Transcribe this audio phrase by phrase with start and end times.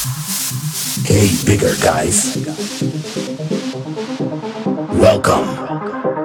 [0.00, 2.34] Hey, bigger guys.
[4.96, 5.44] Welcome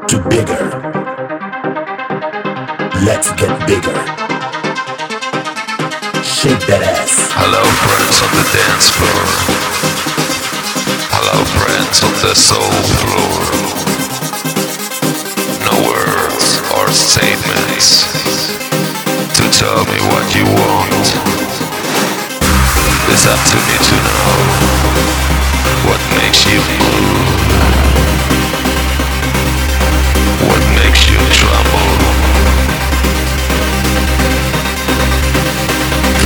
[0.08, 0.64] to Bigger.
[3.04, 4.00] Let's get bigger.
[6.24, 7.28] Shake that ass.
[7.36, 9.24] Hello, friends on the dance floor.
[11.12, 13.44] Hello, friends on the soul floor.
[15.68, 18.08] No words or statements
[19.36, 21.35] to tell me what you want.
[23.16, 24.28] It's up to me to know
[25.88, 27.48] what makes you move,
[30.44, 31.96] what makes you tremble.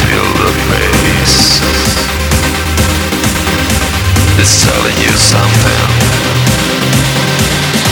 [0.02, 1.62] Feel the bass.
[4.42, 5.86] It's telling you something,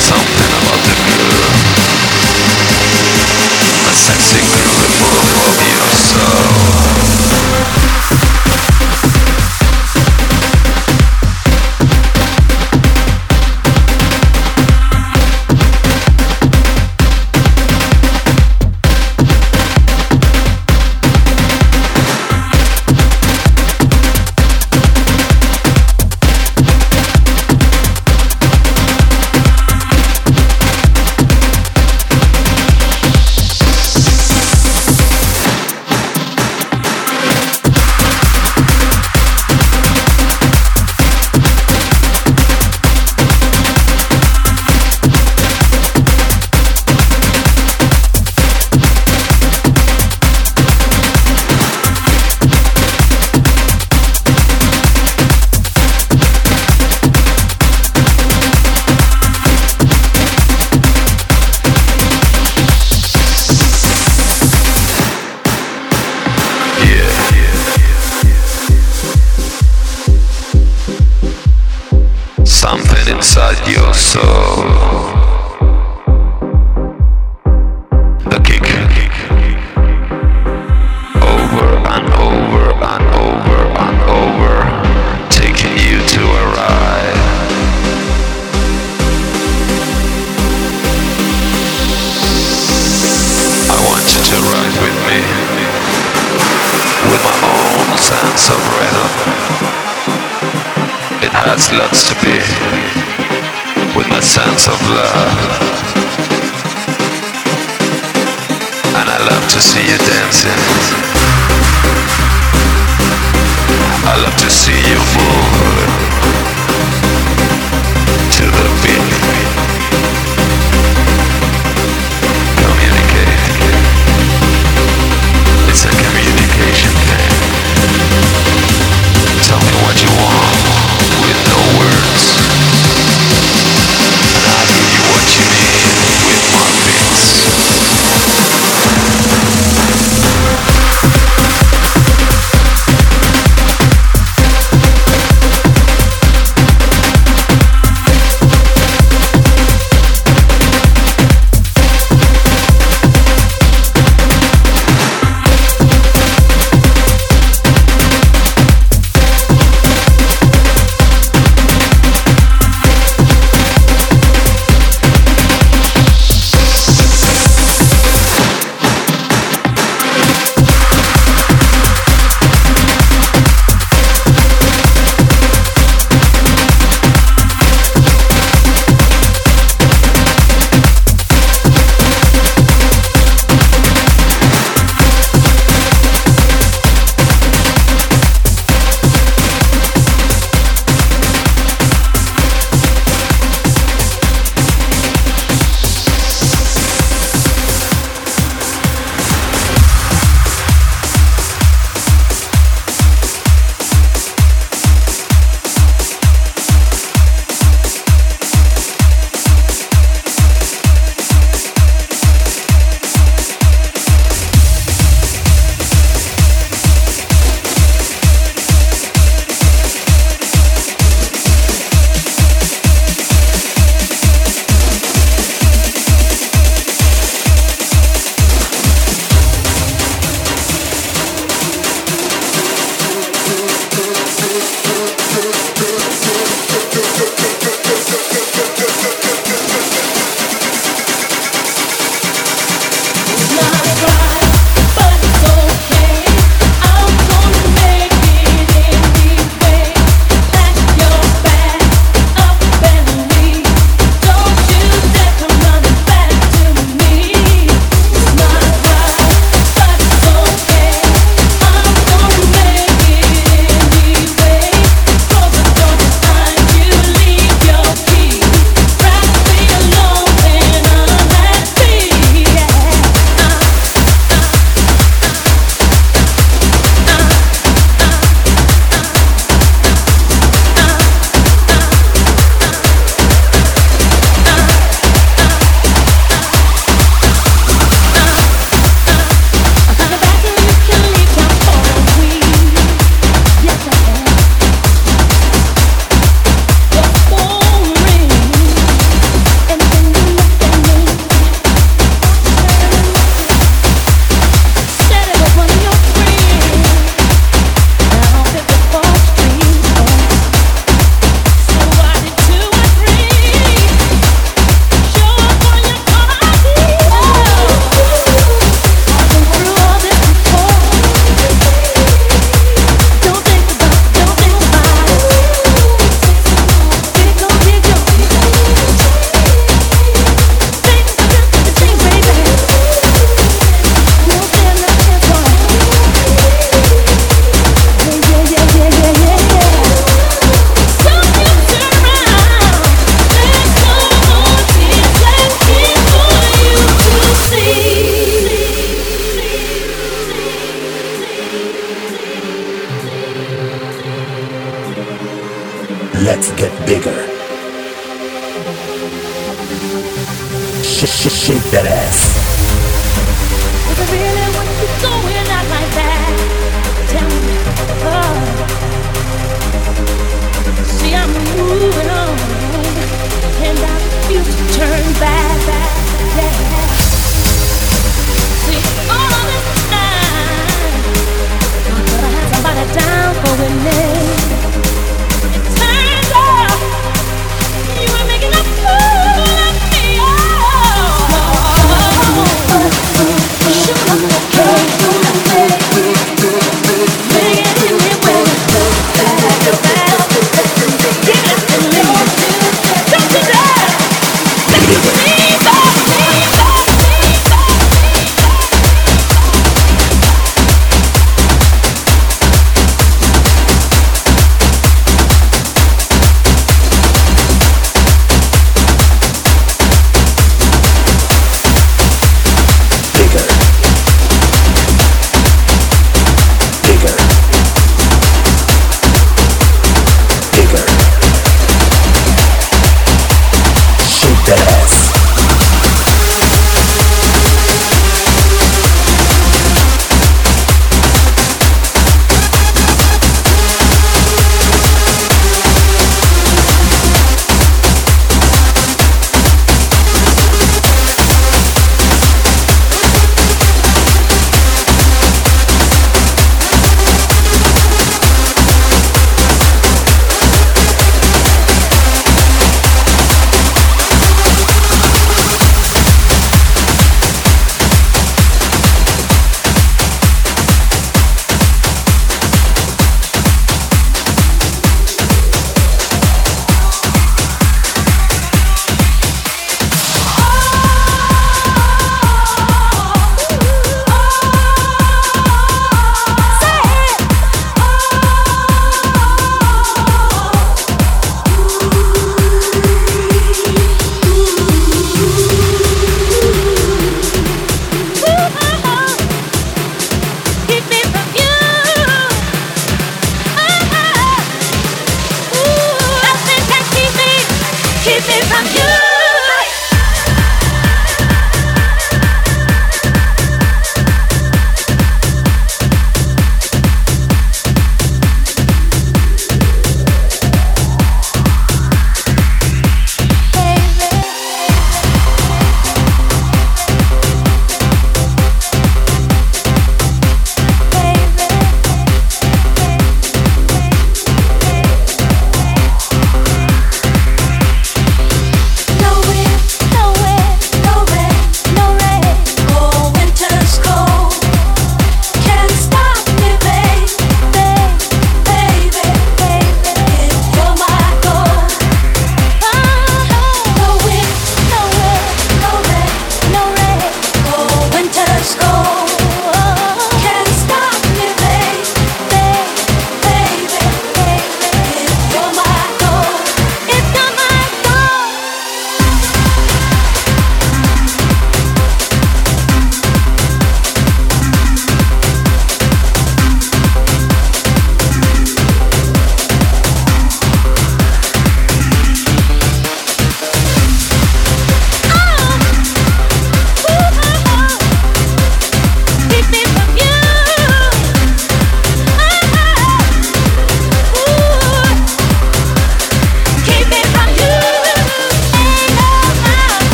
[0.00, 1.52] something about the girl,
[3.84, 5.20] a sexy girl full
[5.52, 6.85] of your soul.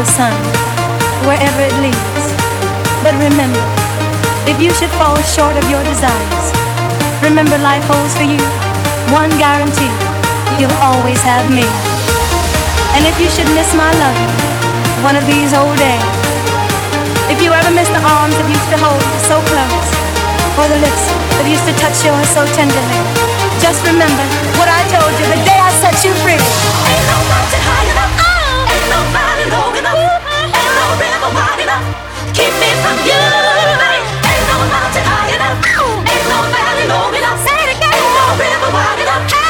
[0.00, 0.32] the sun,
[1.28, 2.24] wherever it leads.
[3.04, 3.60] But remember,
[4.48, 6.46] if you should fall short of your desires,
[7.20, 8.40] remember life holds for you
[9.12, 9.92] one guarantee
[10.56, 11.68] you'll always have me.
[12.96, 14.16] And if you should miss my love,
[15.04, 16.08] one of these old days,
[17.28, 19.88] if you ever miss the arms that used to hold you so close,
[20.56, 21.04] or the lips
[21.36, 23.00] that used to touch yours so tenderly,
[23.60, 24.24] just remember
[24.56, 26.40] what I told you the day I set you free.
[32.40, 32.56] Ain't
[34.48, 35.60] no mountain high enough.
[36.08, 37.44] Ain't no valley low enough.
[37.44, 39.49] Ain't no river wide enough.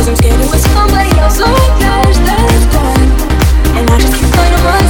[0.00, 4.32] Cause I'm scared it was somebody else like last, last time And I just keep
[4.32, 4.89] fighting my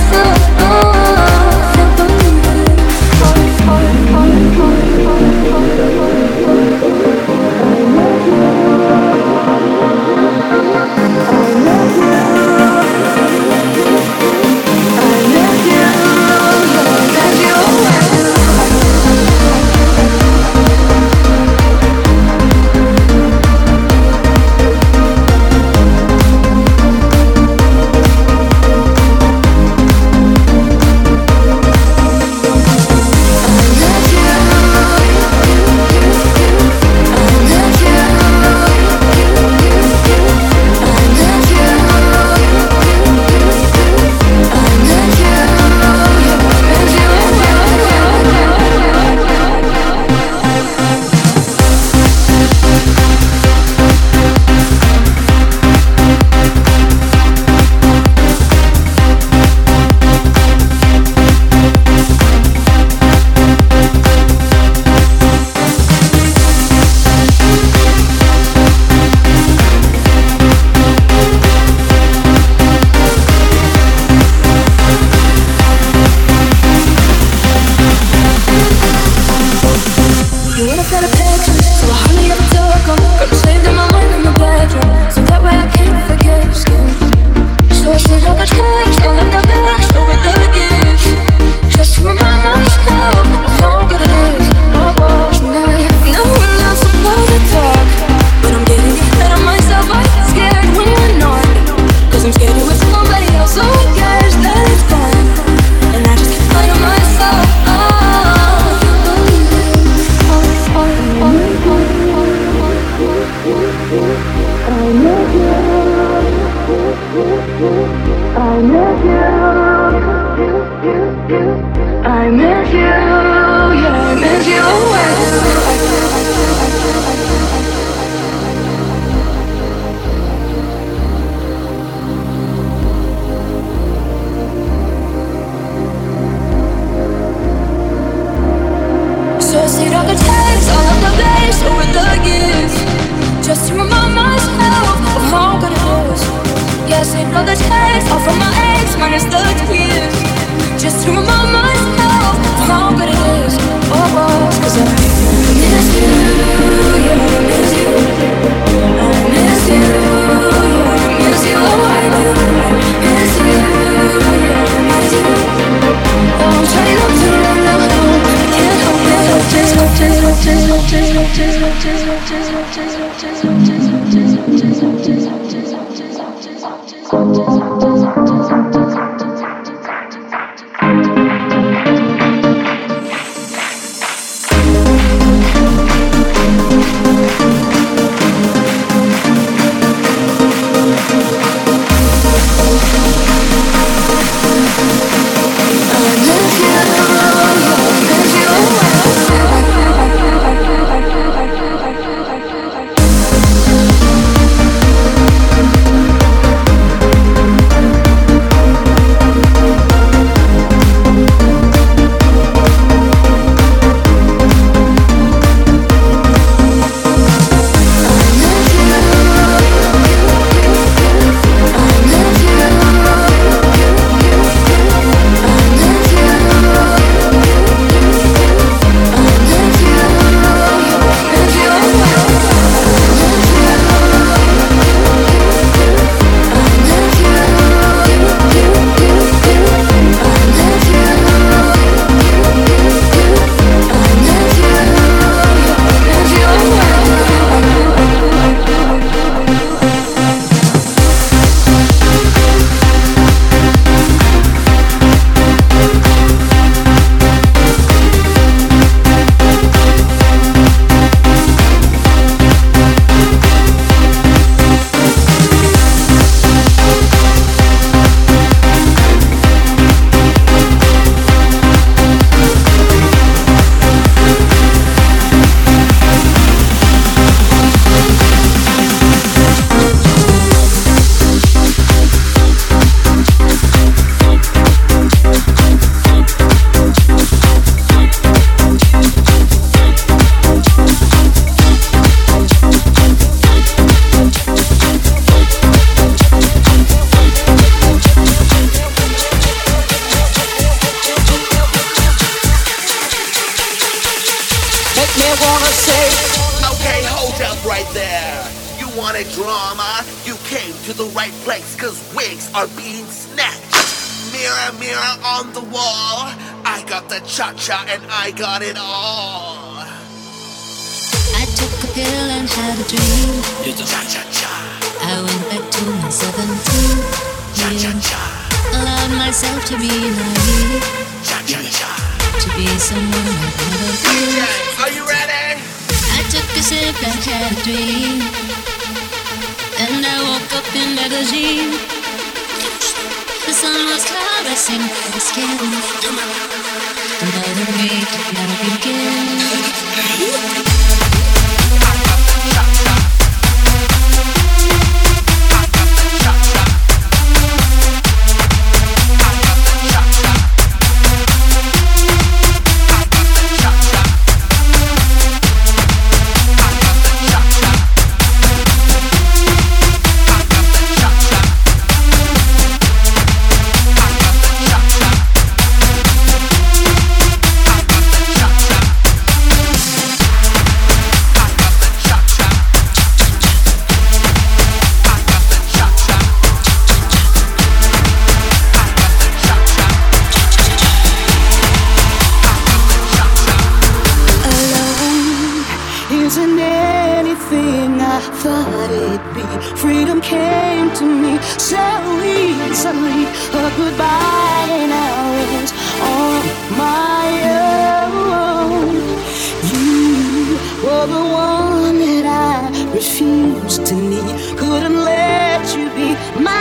[413.61, 414.20] close to me.
[414.57, 416.60] Couldn't let you be my.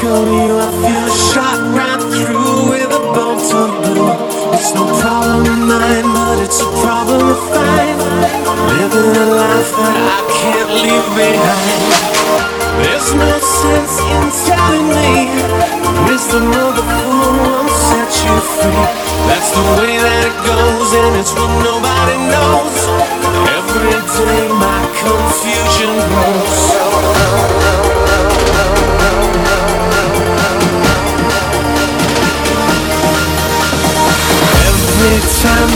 [0.00, 4.08] Cody, I feel a shot right through with a bolt of blue.
[4.56, 8.00] It's no problem of mine, but it's a problem of mine.
[8.80, 11.84] Living a life that I can't leave behind.
[12.80, 15.36] There's no sense in telling me
[16.08, 16.40] Mr.
[16.40, 18.88] of won't set you free.
[19.28, 22.79] That's the way that it goes, and it's what nobody knows.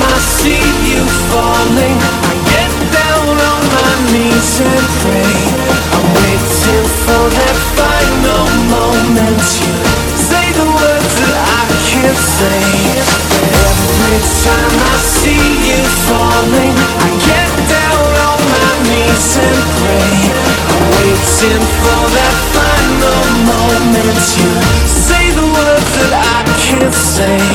[0.03, 5.35] I see you falling, I get down on my knees and pray.
[5.95, 9.43] I'm waiting for that final moment.
[9.61, 9.73] You
[10.19, 12.63] say the words that I can't say.
[13.55, 20.13] Every time I see you falling, I get down on my knees and pray.
[20.75, 24.23] I'm waiting for that final moment.
[24.39, 24.51] You
[24.87, 26.24] say the words that I
[26.79, 27.55] can't say.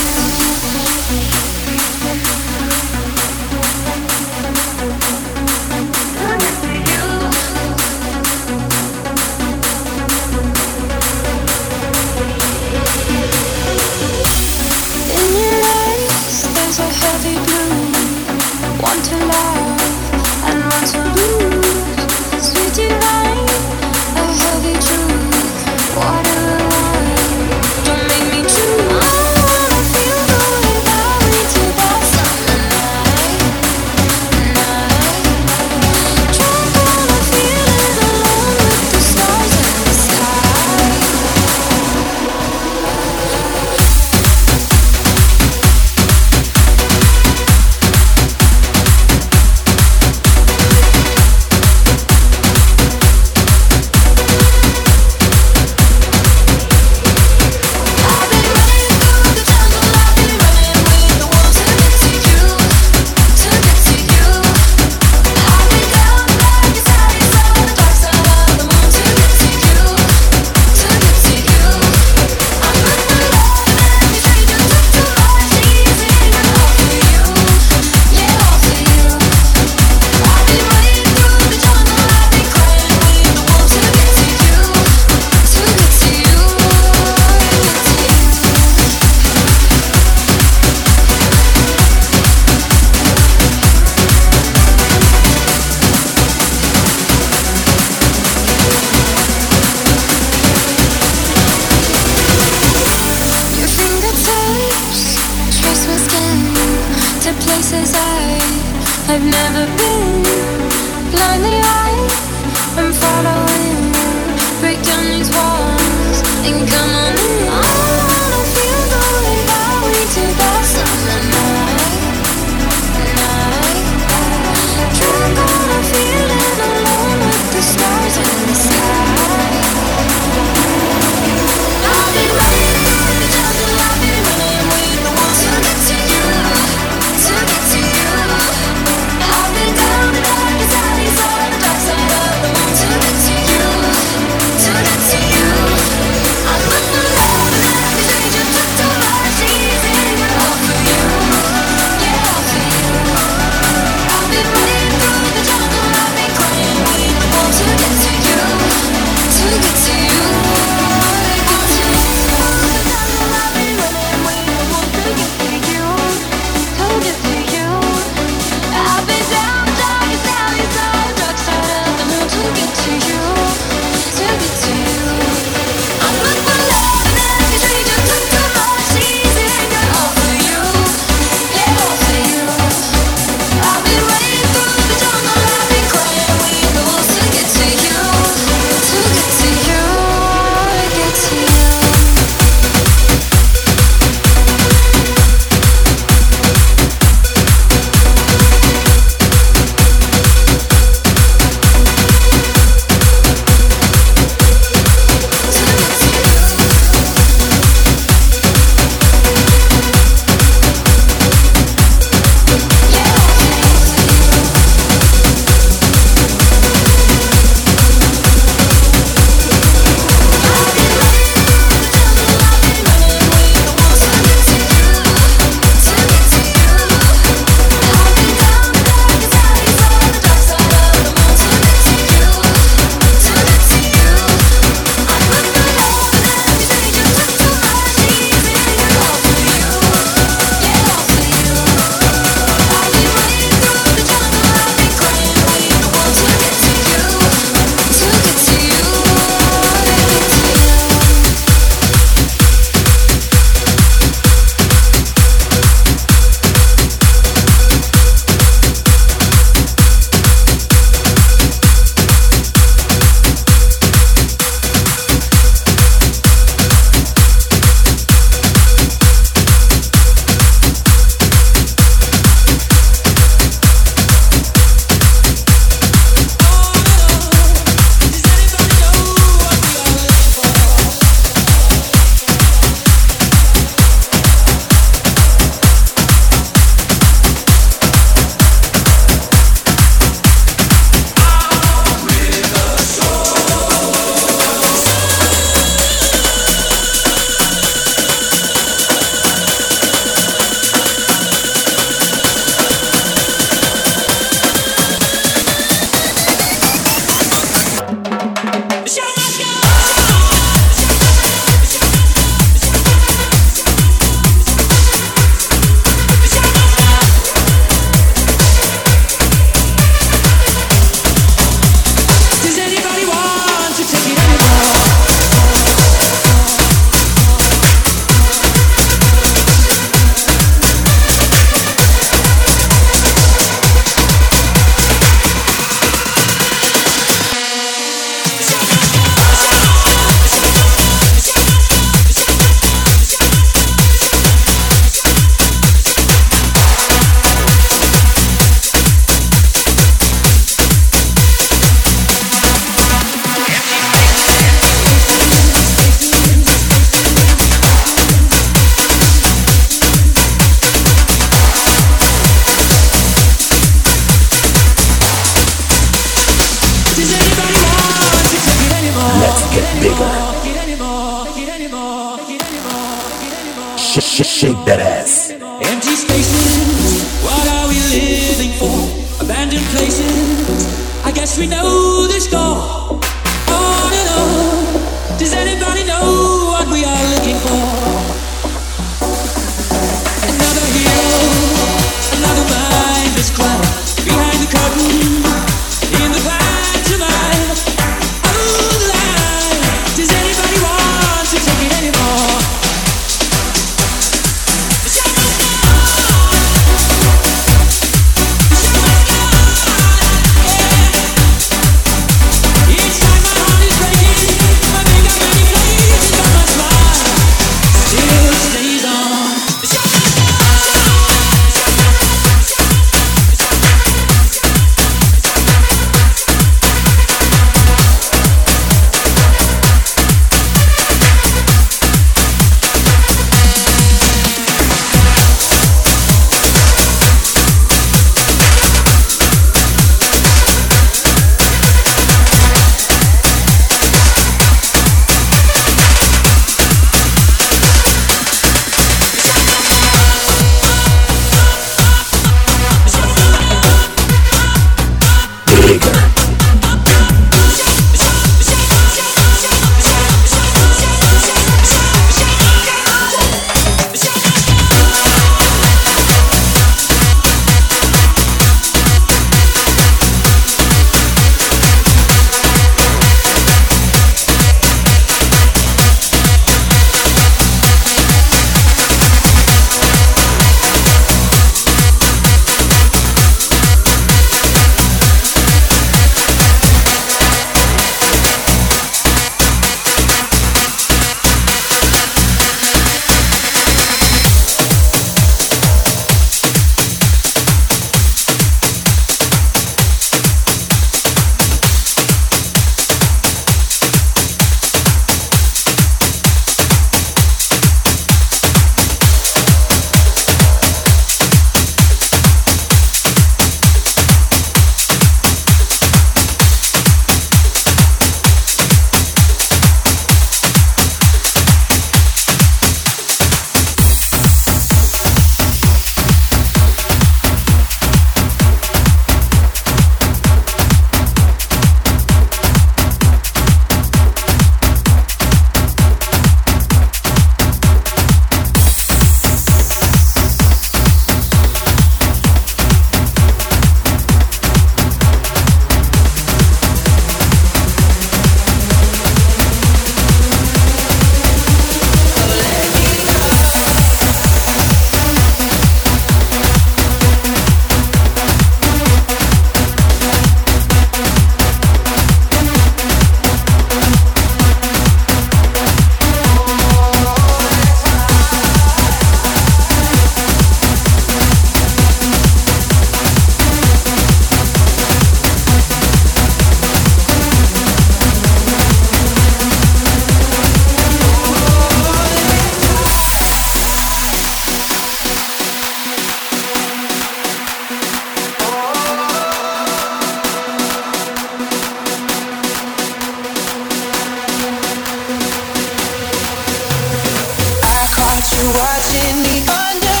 [599.01, 600.00] watching me under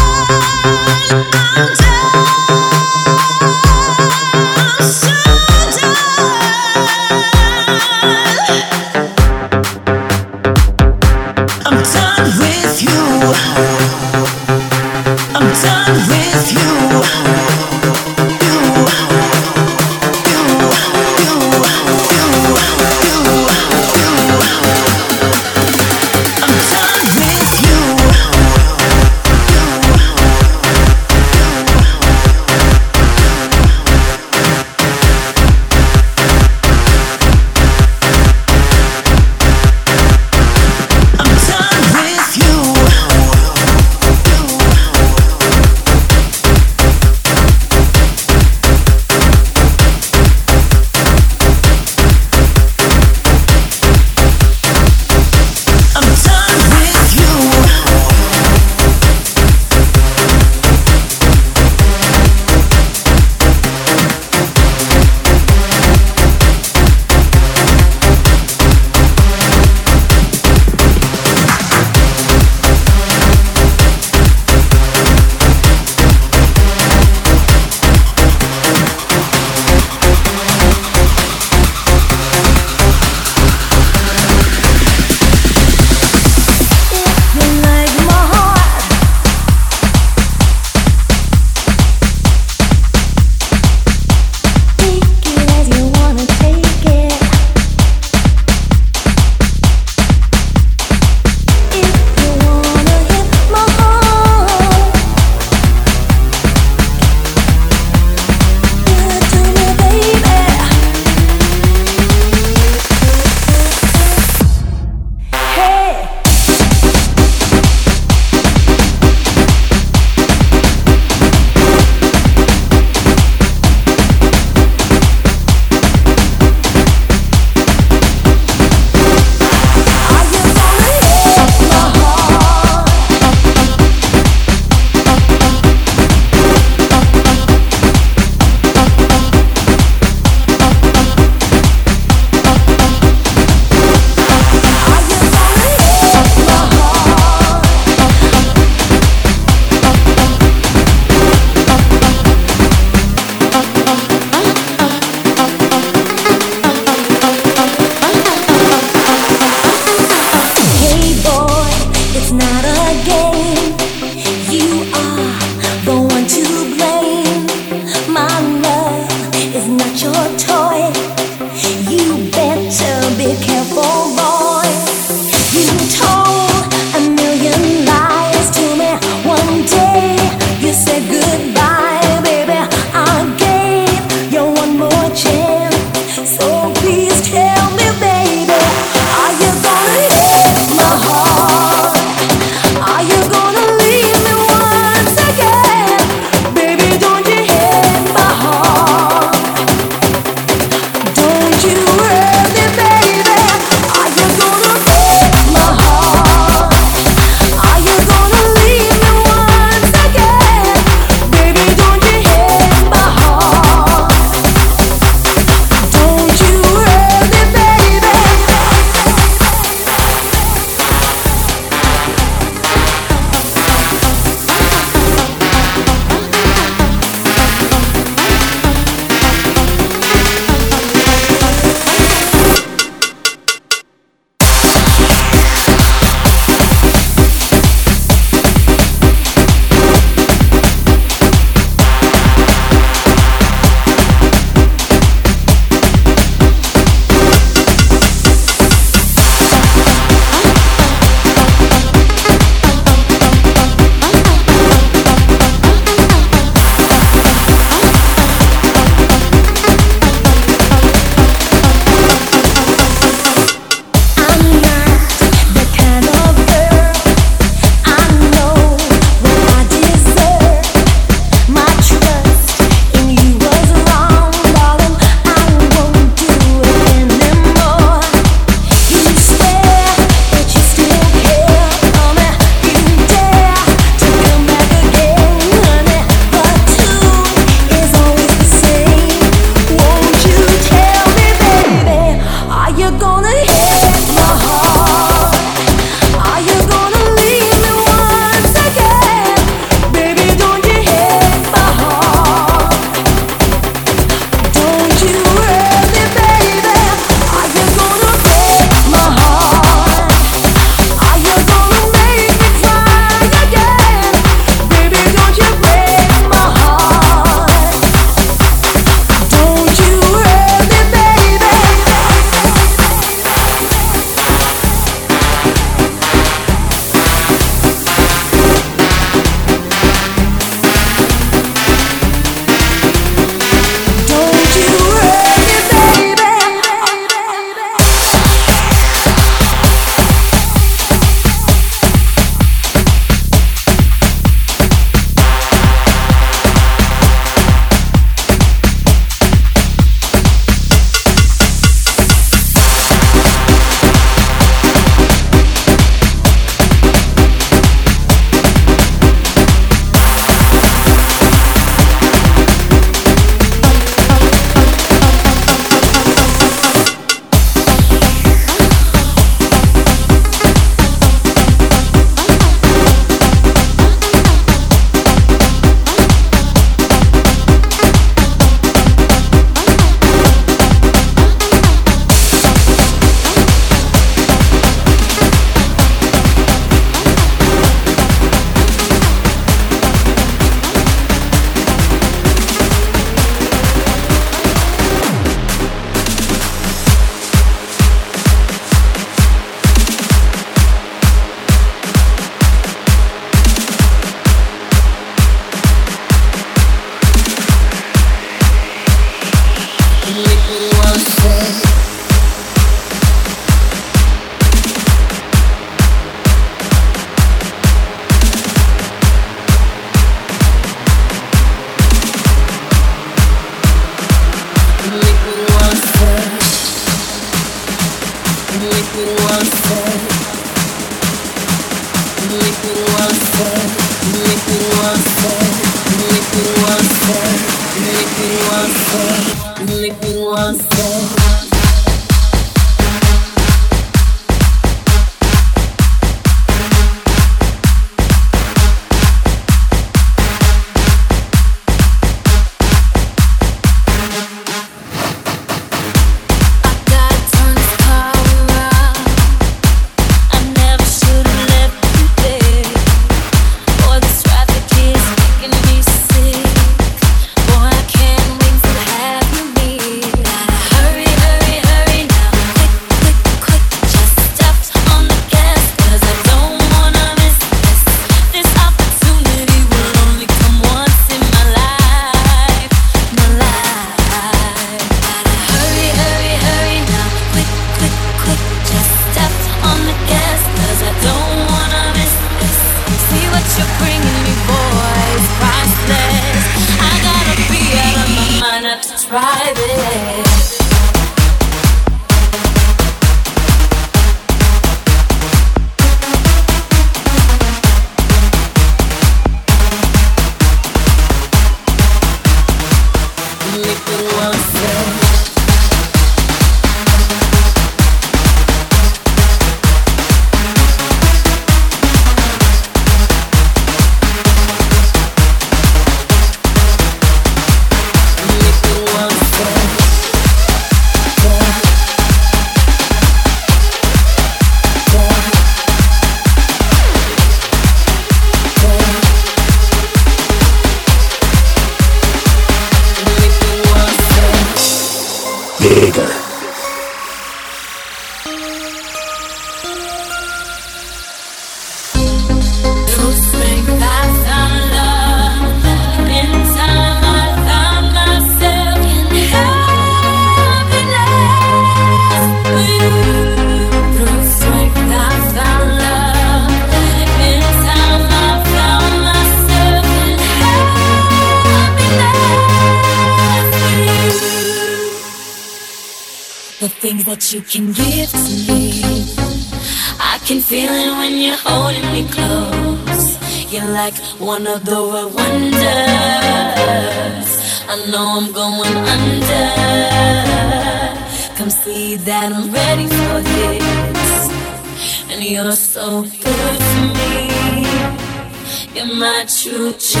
[598.76, 600.00] You're my true joy.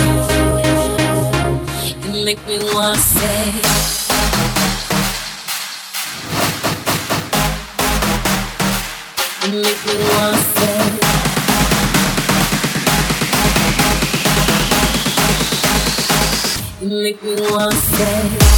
[2.04, 3.52] You make me want to say.
[9.46, 10.76] You make me want to say
[16.82, 18.55] You make me want to say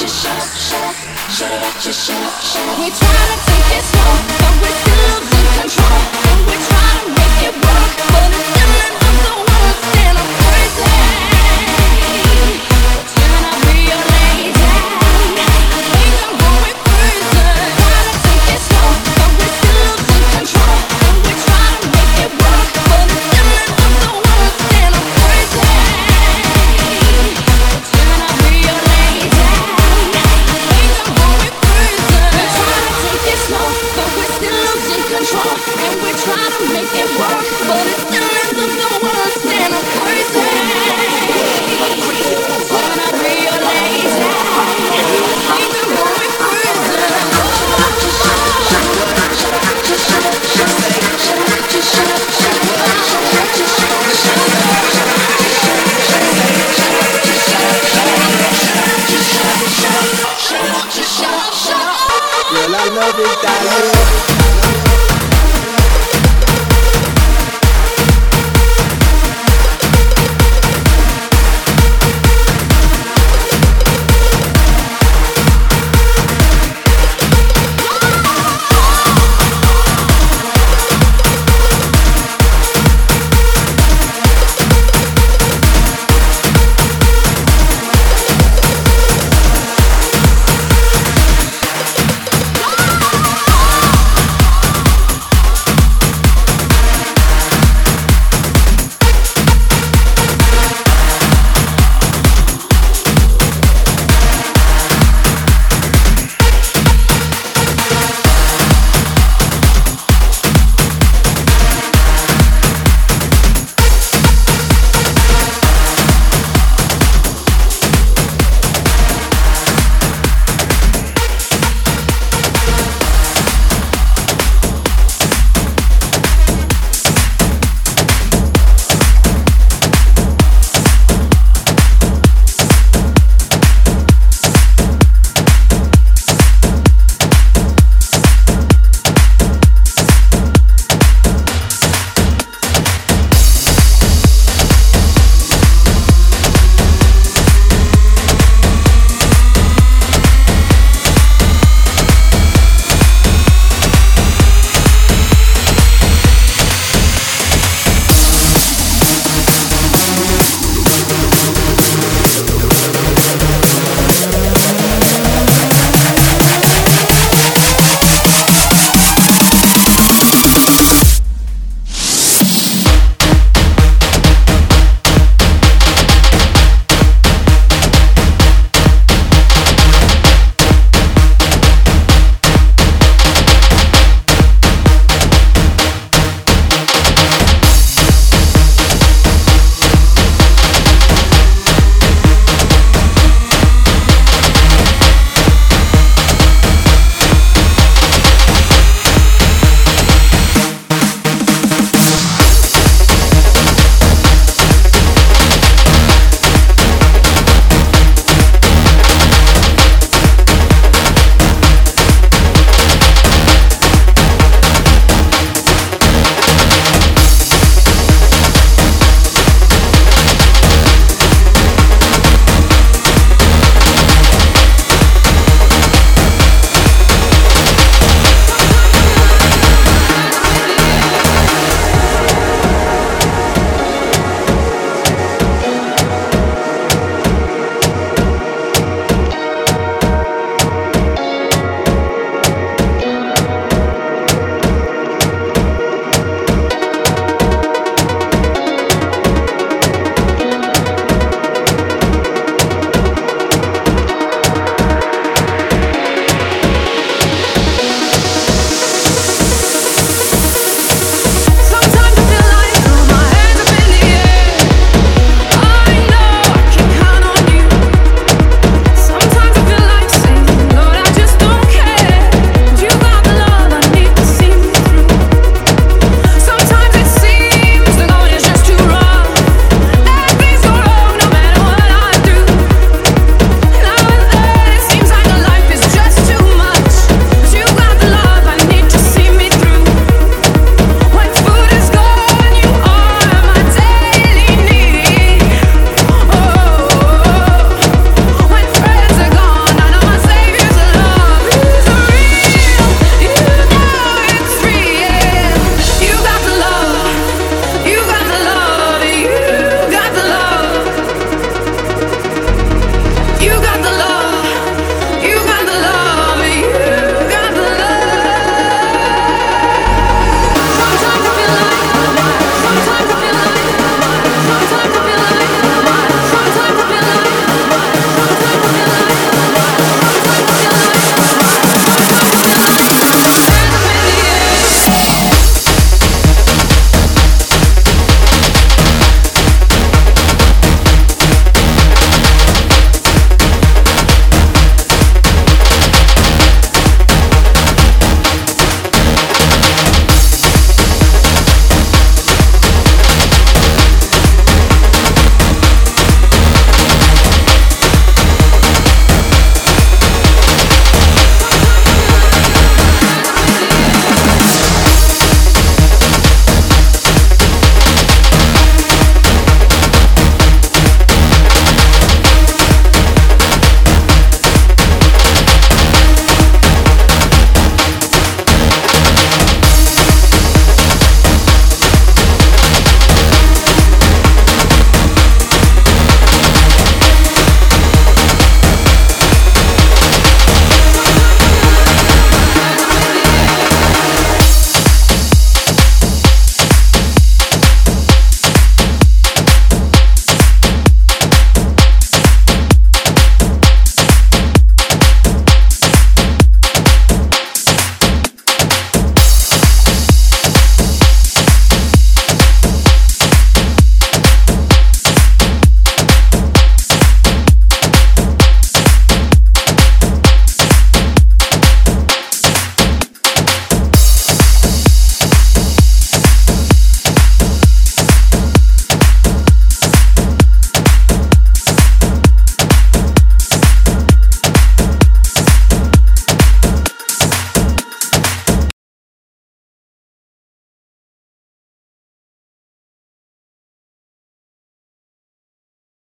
[0.00, 0.94] your shot, shut up
[1.30, 2.78] Shut up!
[2.78, 5.20] We're trying to take it slow, but we're still
[5.60, 6.00] control.
[6.24, 8.79] And we're trying to make it work, but it's still.